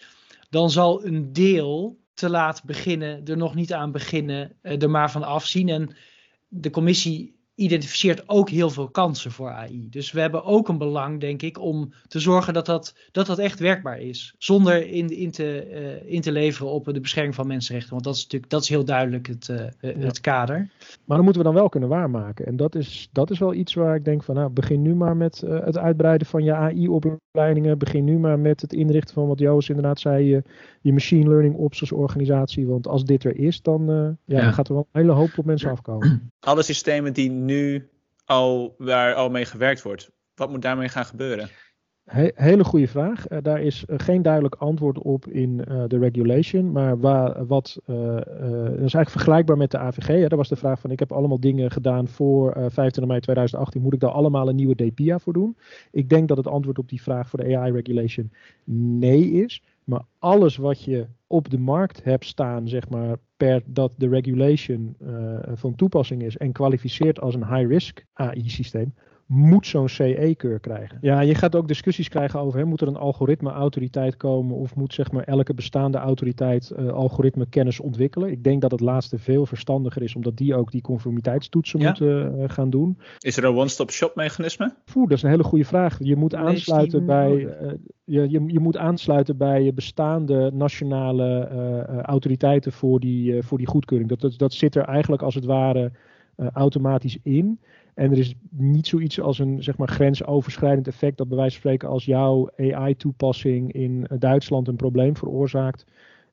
dan 0.50 0.72
zal 0.72 1.05
een 1.05 1.34
deel 1.34 1.98
te 2.13 2.29
laat 2.29 2.63
beginnen, 2.63 3.25
er 3.25 3.38
nog 3.38 3.55
niet 3.55 3.74
aan 3.74 3.91
beginnen, 3.91 4.51
eh, 4.62 4.81
er 4.81 4.89
maar 4.89 5.12
van 5.12 5.24
afzien. 5.24 5.69
En 5.69 5.95
de 6.48 6.69
commissie 6.69 7.35
identificeert 7.55 8.29
ook 8.29 8.50
heel 8.50 8.69
veel 8.69 8.89
kansen 8.89 9.31
voor 9.31 9.50
AI. 9.50 9.89
Dus 9.89 10.12
we 10.12 10.19
hebben 10.19 10.43
ook 10.43 10.67
een 10.67 10.77
belang, 10.77 11.19
denk 11.19 11.41
ik, 11.41 11.59
om 11.59 11.93
te 12.07 12.19
zorgen 12.19 12.53
dat 12.53 12.65
dat, 12.65 12.95
dat, 13.12 13.25
dat 13.25 13.39
echt 13.39 13.59
werkbaar 13.59 14.00
is. 14.00 14.35
Zonder 14.38 14.88
in, 14.88 15.09
in, 15.09 15.31
te, 15.31 15.59
eh, 15.59 16.13
in 16.13 16.21
te 16.21 16.31
leveren 16.31 16.71
op 16.71 16.85
de 16.85 17.00
bescherming 17.00 17.35
van 17.35 17.47
mensenrechten. 17.47 17.91
Want 17.91 18.03
dat 18.03 18.15
is 18.15 18.24
natuurlijk 18.24 18.51
dat 18.51 18.62
is 18.62 18.69
heel 18.69 18.85
duidelijk 18.85 19.27
het, 19.27 19.50
eh, 19.50 19.65
eh, 19.65 20.03
het 20.03 20.21
kader. 20.21 20.57
Maar 21.05 21.15
dan 21.17 21.24
moeten 21.24 21.41
we 21.41 21.47
dan 21.47 21.57
wel 21.57 21.69
kunnen 21.69 21.89
waarmaken. 21.89 22.45
En 22.45 22.55
dat 22.55 22.75
is, 22.75 23.09
dat 23.12 23.31
is 23.31 23.39
wel 23.39 23.53
iets 23.53 23.74
waar 23.74 23.95
ik 23.95 24.05
denk 24.05 24.24
van, 24.24 24.35
nou, 24.35 24.50
begin 24.50 24.81
nu 24.81 24.95
maar 24.95 25.17
met 25.17 25.43
het 25.45 25.77
uitbreiden 25.77 26.27
van 26.27 26.43
je 26.43 26.53
AI-opleidingen. 26.53 27.77
Begin 27.77 28.03
nu 28.03 28.19
maar 28.19 28.39
met 28.39 28.62
het 28.62 28.74
inrichten 28.74 29.13
van 29.13 29.27
wat 29.27 29.39
Joost 29.39 29.69
inderdaad 29.69 30.00
zei, 30.00 30.41
je, 30.86 30.94
machine 30.94 31.30
learning 31.30 31.56
ops 31.56 31.80
als 31.82 31.92
organisatie. 31.92 32.68
Want 32.68 32.88
als 32.88 33.06
dit 33.06 33.24
er 33.24 33.38
is, 33.38 33.62
dan, 33.62 33.89
eh, 33.89 33.96
ja, 33.96 34.38
Ja. 34.38 34.42
dan 34.42 34.54
gaat 34.54 34.68
er 34.68 34.74
wel 34.74 34.88
een 34.92 35.01
hele 35.01 35.13
hoop 35.13 35.38
op 35.38 35.46
mensen 35.46 35.70
afkomen. 35.72 36.32
Alle 36.39 36.63
systemen 36.63 37.13
die 37.13 37.30
nu 37.30 37.89
al, 38.25 38.75
waar 38.77 39.13
al 39.13 39.30
mee 39.30 39.46
gewerkt 39.46 39.82
wordt, 39.82 40.12
wat 40.36 40.50
moet 40.50 40.62
daarmee 40.62 40.89
gaan 40.89 41.06
gebeuren? 41.06 41.50
He- 42.06 42.32
hele 42.36 42.63
goede 42.63 42.88
vraag. 42.88 43.27
Eh, 43.27 43.38
daar 43.42 43.62
is 43.62 43.86
eh, 43.86 43.96
geen 44.00 44.22
duidelijk 44.22 44.56
antwoord 44.56 44.98
op 44.98 45.27
in 45.27 45.65
eh, 45.65 45.84
de 45.88 45.98
regulation. 45.98 46.72
Maar 46.72 47.00
waar, 47.00 47.46
wat, 47.46 47.77
dat 47.86 48.27
is 48.74 48.94
eigenlijk 48.94 49.10
vergelijkbaar 49.10 49.58
met 49.58 49.72
de 49.72 49.77
AVG. 49.77 50.08
Hè. 50.08 50.27
Daar 50.27 50.38
was 50.38 50.50
de 50.50 50.56
vraag 50.56 50.80
van, 50.80 50.92
ik 50.92 51.00
heb 51.00 51.12
allemaal 51.12 51.39
dingen 51.39 51.72
gedaan 51.72 52.08
voor 52.08 52.51
eh 52.51 52.56
25 52.56 53.06
mei 53.06 53.20
2018. 53.20 53.82
Moet 53.82 53.94
ik 53.94 54.00
daar 54.00 54.12
allemaal 54.12 54.50
een 54.50 54.56
nieuwe 54.56 54.75
DPIA 54.75 55.20
voor 55.20 55.34
doen? 55.34 55.58
Ik 55.92 56.10
denk 56.10 56.27
dat 56.27 56.38
het 56.38 56.48
antwoord 56.48 56.77
op 56.77 56.89
die 56.89 57.01
vraag 57.01 57.30
voor 57.30 57.39
de 57.39 57.58
AI 57.58 57.72
regulation 57.72 58.32
nee 58.63 59.32
is. 59.32 59.63
Maar 59.86 60.06
alles 60.20 60.58
wat 60.58 60.84
je 60.84 61.08
op 61.27 61.50
de 61.50 61.60
markt 61.60 62.04
hebt 62.04 62.25
staan, 62.25 62.68
zeg 62.68 62.89
maar, 62.89 63.18
per 63.38 63.62
dat 63.65 63.92
de 63.98 64.08
regulation 64.08 64.96
eh, 65.00 65.39
van 65.54 65.75
toepassing 65.75 66.24
is 66.24 66.38
en 66.38 66.51
kwalificeert 66.51 67.20
als 67.20 67.36
een 67.36 67.48
high-risk 67.56 68.06
AI-systeem, 68.13 68.94
moet 69.25 69.67
zo'n 69.67 69.89
CE-keur 69.89 70.60
krijgen. 70.60 70.98
Ja, 71.01 71.20
je 71.20 71.36
gaat 71.36 71.55
ook 71.55 71.67
discussies 71.67 72.10
krijgen 72.10 72.39
over, 72.39 72.60
hè, 72.60 72.65
moet 72.65 72.82
er 72.82 72.88
een 72.88 72.96
algoritme-autoriteit 72.98 74.17
komen 74.17 74.55
of 74.55 74.75
moet 74.75 74.94
zeg 74.94 75.12
maar 75.12 75.24
elke 75.24 75.53
bestaande 75.53 75.98
autoriteit 75.98 76.72
eh 76.72 76.88
algoritme-kennis 76.88 77.79
ontwikkelen? 77.79 78.32
Ik 78.32 78.44
denk 78.44 78.62
dat 78.62 78.72
het 78.72 78.79
laatste 78.79 79.17
veel 79.17 79.46
verstandiger 79.46 80.01
is, 80.01 80.15
omdat 80.15 80.38
die 80.38 80.55
ook 80.55 80.72
die 80.72 80.82
conformiteitstoetsen 80.82 81.79
Ja. 81.79 81.86
moeten 81.88 82.39
eh, 82.39 82.50
gaan 82.50 82.70
doen. 82.70 82.98
Is 83.20 83.38
er 83.38 83.44
een 83.44 83.55
one-stop-shop 83.55 84.15
mechanisme? 84.15 84.74
Poeh, 84.94 85.08
dat 85.10 85.17
is 85.17 85.24
een 85.24 85.29
hele 85.29 85.44
goede 85.44 85.65
vraag. 85.65 85.98
Je 86.00 86.15
moet 86.15 86.36
aansluiten 86.36 87.05
bij, 87.05 87.46
eh, 87.48 87.72
je, 88.03 88.29
je, 88.29 88.44
je 88.48 88.60
moet 88.60 88.77
aansluiten 88.77 89.38
bij 89.38 89.74
bestaande 89.74 90.51
nationale 90.53 91.24
autoriteiten 92.01 92.72
voor 92.72 93.00
die, 93.00 93.38
eh, 93.38 93.44
voor 93.44 93.58
die 93.58 93.67
goedkeuring. 93.67 94.10
Dat, 94.10 94.20
dat, 94.20 94.38
dat 94.38 94.53
zit 94.53 94.75
er 94.75 94.84
eigenlijk 94.84 95.22
als 95.22 95.36
het 95.36 95.46
ware 95.46 95.91
eh, 96.36 96.48
automatisch 96.54 97.18
in. 97.24 97.60
En 97.94 98.12
er 98.12 98.18
is 98.18 98.36
niet 98.50 98.88
zoiets 98.88 99.22
als 99.22 99.39
een 99.39 99.63
zeg 99.63 99.77
maar, 99.77 99.88
grensoverschrijdend 99.88 100.88
effect 100.88 101.18
dat 101.18 101.27
bij 101.27 101.38
wijze 101.38 101.51
van 101.51 101.62
spreken 101.62 101.89
als 101.89 102.06
jouw 102.06 102.50
AI-toepassing 102.58 103.72
in 103.72 104.08
eh, 104.08 104.18
Duitsland 104.20 104.68
een 104.68 104.75
probleem 104.75 105.18
veroorzaakt. 105.18 105.86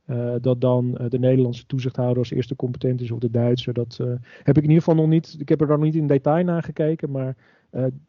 eh, 0.07 0.35
dat 0.41 0.61
dan 0.61 0.99
de 1.09 1.19
Nederlandse 1.19 1.67
toezichthouder 1.67 2.19
als 2.19 2.31
eerste 2.31 2.57
competent 2.57 3.01
is 3.01 3.11
of 3.11 3.19
de 3.19 3.31
Duitse. 3.31 3.73
Dat 3.73 3.97
heb 4.43 4.57
ik 4.57 4.63
in 4.63 4.69
ieder 4.69 4.83
geval 4.83 4.95
nog 4.95 5.09
niet. 5.09 5.37
Ik 5.39 5.49
heb 5.49 5.61
er 5.61 5.67
dan 5.67 5.77
nog 5.77 5.85
niet 5.85 5.95
in 5.95 6.07
detail 6.07 6.45
naar 6.45 6.63
gekeken. 6.63 7.11
Maar 7.11 7.37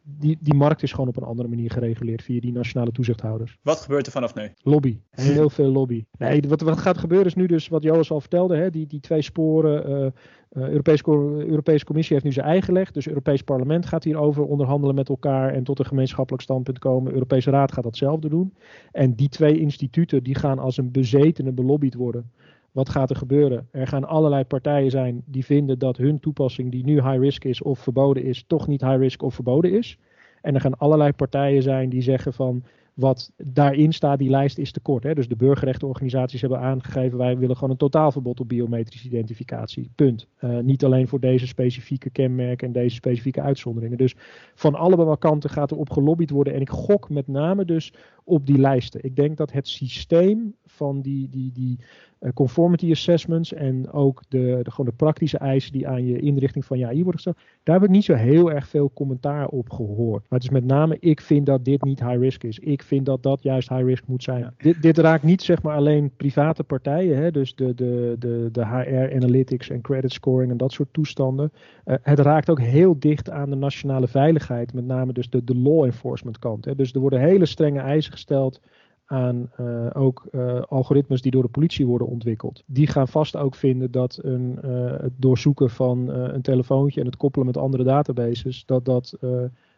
die, 0.02 0.38
die 0.40 0.54
markt 0.54 0.82
is 0.82 0.92
gewoon 0.92 1.08
op 1.08 1.16
een 1.16 1.22
andere 1.22 1.48
manier 1.48 1.70
gereguleerd 1.70 2.22
via 2.22 2.40
die 2.40 2.52
nationale 2.52 2.92
toezichthouders. 2.92 3.58
Wat 3.62 3.80
gebeurt 3.80 4.06
er 4.06 4.12
vanaf 4.12 4.34
nu? 4.34 4.52
Lobby. 4.62 4.98
Heel 5.10 5.50
veel 5.50 5.70
lobby. 5.72 6.04
Nee, 6.18 6.42
wat, 6.48 6.60
wat 6.60 6.78
gaat 6.78 6.98
gebeuren 6.98 7.26
is 7.26 7.34
nu 7.34 7.46
dus 7.46 7.68
wat 7.68 7.82
Joris 7.82 8.10
al 8.10 8.20
vertelde. 8.20 8.56
Hè, 8.56 8.70
die, 8.70 8.86
die 8.86 9.00
twee 9.00 9.22
sporen. 9.22 10.12
Eh 10.54 10.62
eh, 10.62 10.70
Europese, 10.70 11.02
Europese 11.46 11.84
Commissie 11.84 12.14
heeft 12.14 12.26
nu 12.26 12.32
zijn 12.32 12.46
eigen 12.46 12.64
gelegd. 12.64 12.94
Dus 12.94 13.04
het 13.04 13.12
Europees 13.12 13.42
Parlement 13.42 13.86
gaat 13.86 14.04
hierover 14.04 14.44
onderhandelen 14.44 14.94
met 14.94 15.08
elkaar 15.08 15.52
en 15.52 15.64
tot 15.64 15.78
een 15.78 15.84
gemeenschappelijk 15.84 16.42
standpunt 16.42 16.78
komen. 16.78 17.04
De 17.04 17.12
Europese 17.14 17.50
Raad 17.50 17.72
gaat 17.72 17.84
datzelfde 17.84 18.28
doen. 18.28 18.54
En 18.92 19.14
die 19.14 19.28
twee 19.28 19.58
instituten 19.58 20.22
die 20.22 20.34
gaan 20.34 20.58
als 20.58 20.76
een 20.76 20.90
bezetene 20.90 21.52
belobbyd 21.52 21.94
worden. 21.94 22.30
Wat 22.72 22.88
gaat 22.88 23.10
er 23.10 23.16
gebeuren? 23.16 23.68
Er 23.70 23.86
gaan 23.86 24.04
allerlei 24.04 24.44
partijen 24.44 24.90
zijn 24.90 25.22
die 25.26 25.44
vinden 25.44 25.78
dat 25.78 25.96
hun 25.96 26.20
toepassing, 26.20 26.70
die 26.70 26.84
nu 26.84 26.92
high 26.92 27.18
risk 27.18 27.44
is 27.44 27.62
of 27.62 27.78
verboden 27.78 28.24
is, 28.24 28.44
toch 28.46 28.66
niet 28.66 28.80
high 28.80 28.98
risk 28.98 29.22
of 29.22 29.34
verboden 29.34 29.72
is. 29.72 29.98
En 30.42 30.54
er 30.54 30.60
gaan 30.60 30.78
allerlei 30.78 31.12
partijen 31.12 31.62
zijn 31.62 31.88
die 31.88 32.02
zeggen 32.02 32.32
van 32.32 32.64
wat 32.94 33.32
daarin 33.36 33.92
staat, 33.92 34.18
die 34.18 34.30
lijst 34.30 34.58
is 34.58 34.72
te 34.72 34.80
kort. 34.80 35.02
Hè? 35.02 35.14
Dus 35.14 35.28
de 35.28 35.36
burgerrechtenorganisaties 35.36 36.40
hebben 36.40 36.58
aangegeven, 36.58 37.18
wij 37.18 37.38
willen 37.38 37.54
gewoon 37.54 37.70
een 37.70 37.76
totaalverbod 37.76 38.40
op 38.40 38.48
biometrische 38.48 39.06
identificatie. 39.06 39.90
Punt. 39.94 40.26
Eh, 40.36 40.58
niet 40.58 40.84
alleen 40.84 41.08
voor 41.08 41.20
deze 41.20 41.46
specifieke 41.46 42.10
kenmerken 42.10 42.66
en 42.66 42.72
deze 42.72 42.94
specifieke 42.94 43.40
uitzonderingen. 43.40 43.98
Dus 43.98 44.14
van 44.54 44.74
allebei 44.74 45.18
kanten 45.18 45.50
gaat 45.50 45.70
er 45.70 45.76
op 45.76 45.90
gelobbyd 45.90 46.30
worden. 46.30 46.54
En 46.54 46.60
ik 46.60 46.70
gok 46.70 47.10
met 47.10 47.28
name 47.28 47.64
dus 47.64 47.92
op 48.24 48.46
die 48.46 48.58
lijsten. 48.58 49.04
Ik 49.04 49.16
denk 49.16 49.36
dat 49.36 49.52
het 49.52 49.68
systeem 49.68 50.54
van 50.74 51.00
die, 51.00 51.28
die, 51.30 51.50
die 51.52 51.78
eh, 52.24 52.30
conformity 52.34 52.90
assessments 52.90 53.52
en 53.52 53.90
ook 53.90 54.22
de, 54.28 54.60
de, 54.62 54.70
gewoon 54.70 54.86
de 54.86 54.96
praktische 54.96 55.38
eisen 55.38 55.72
die 55.72 55.88
aan 55.88 56.06
je 56.06 56.18
inrichting 56.18 56.64
van 56.64 56.78
je 56.78 56.86
AI 56.86 56.94
worden 56.94 57.14
gesteld, 57.14 57.36
daar 57.62 57.74
heb 57.74 57.84
ik 57.84 57.90
niet 57.90 58.04
zo 58.04 58.14
heel 58.14 58.52
erg 58.52 58.68
veel 58.68 58.90
commentaar 58.94 59.48
op 59.48 59.70
gehoord. 59.70 60.22
Maar 60.28 60.38
het 60.38 60.42
is 60.42 60.54
met 60.54 60.64
name, 60.64 60.96
ik 61.00 61.20
vind 61.20 61.46
dat 61.46 61.64
dit 61.64 61.82
niet 61.82 62.00
high 62.00 62.18
risk 62.18 62.42
is. 62.42 62.58
Ik 62.58 62.82
vind 62.82 63.06
dat 63.06 63.22
dat 63.22 63.42
juist 63.42 63.68
high 63.68 63.84
risk 63.84 64.06
moet 64.06 64.22
zijn. 64.22 64.54
Dit, 64.56 64.82
dit 64.82 64.98
raakt 64.98 65.22
niet 65.22 65.42
zeg 65.42 65.62
maar 65.62 65.76
alleen 65.76 66.10
private 66.16 66.62
partijen, 66.62 67.16
hè, 67.16 67.30
dus 67.30 67.54
de, 67.54 67.74
de, 67.74 68.16
de, 68.18 68.48
de 68.52 68.66
HR 68.66 69.14
analytics 69.14 69.70
en 69.70 69.80
credit 69.80 70.12
scoring 70.12 70.50
en 70.50 70.56
dat 70.56 70.72
soort 70.72 70.92
toestanden. 70.92 71.52
Eh, 71.84 71.96
het 72.02 72.18
raakt 72.18 72.50
ook 72.50 72.60
heel 72.60 72.98
dicht 72.98 73.30
aan 73.30 73.50
de 73.50 73.56
nationale 73.56 74.08
veiligheid, 74.08 74.74
met 74.74 74.86
name 74.86 75.12
dus 75.12 75.30
de, 75.30 75.44
de 75.44 75.56
law 75.56 75.84
enforcement 75.84 76.38
kant. 76.38 76.64
Hè. 76.64 76.74
Dus 76.74 76.92
er 76.92 77.00
worden 77.00 77.20
hele 77.20 77.46
strenge 77.46 77.80
eisen 77.80 78.12
gesteld 78.12 78.60
aan 79.06 79.50
uh, 79.60 79.86
ook 79.92 80.26
uh, 80.30 80.60
algoritmes 80.60 81.22
die 81.22 81.30
door 81.30 81.42
de 81.42 81.48
politie 81.48 81.86
worden 81.86 82.08
ontwikkeld. 82.08 82.62
Die 82.66 82.86
gaan 82.86 83.08
vast 83.08 83.36
ook 83.36 83.54
vinden 83.54 83.90
dat 83.90 84.18
een, 84.22 84.58
uh, 84.64 85.00
het 85.00 85.12
doorzoeken 85.16 85.70
van 85.70 86.08
een 86.08 86.42
telefoontje 86.42 87.00
en 87.00 87.06
het 87.06 87.16
koppelen 87.16 87.46
met 87.46 87.56
andere 87.56 87.84
databases, 87.84 88.66
dat, 88.66 88.84
dat, 88.84 89.18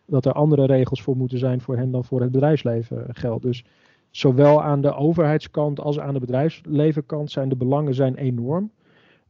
dat 0.07 0.27
er 0.27 0.33
andere 0.33 0.67
regels 0.67 1.03
voor 1.03 1.17
moeten 1.17 1.39
zijn 1.39 1.61
voor 1.61 1.77
hen 1.77 1.91
dan 1.91 2.05
voor 2.05 2.21
het 2.21 2.31
bedrijfsleven 2.31 3.07
geldt. 3.09 3.43
Dus 3.43 3.65
zowel 4.11 4.63
aan 4.63 4.81
de 4.81 4.95
overheidskant 4.95 5.81
als 5.81 5.99
aan 5.99 6.15
de 6.15 6.21
bedrijfslevenkant 6.21 7.31
zijn 7.31 7.49
de 7.49 7.57
belangen 7.57 7.95
zijn 7.95 8.17
enorm. 8.17 8.71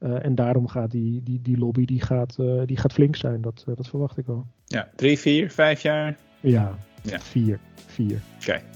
Uh, 0.00 0.24
en 0.24 0.34
daarom 0.34 0.68
gaat 0.68 0.90
die, 0.90 1.22
die, 1.22 1.42
die 1.42 1.58
lobby 1.58 1.84
die 1.84 2.00
gaat, 2.00 2.36
uh, 2.40 2.62
die 2.66 2.76
gaat 2.76 2.92
flink 2.92 3.16
zijn. 3.16 3.40
Dat, 3.40 3.64
uh, 3.68 3.76
dat 3.76 3.88
verwacht 3.88 4.18
ik 4.18 4.26
wel. 4.26 4.46
Ja, 4.64 4.88
drie, 4.96 5.18
vier, 5.18 5.50
vijf 5.50 5.82
jaar? 5.82 6.16
Ja, 6.40 6.78
ja. 7.02 7.20
vier. 7.20 7.60
vier. 7.74 8.20
Oké. 8.36 8.50
Okay. 8.50 8.75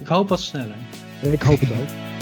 Ik 0.00 0.06
hoop 0.06 0.28
wat 0.28 0.40
sneller. 0.40 0.76
Ik 1.20 1.42
hoop 1.42 1.60
het 1.60 1.70
ook. 1.70 2.15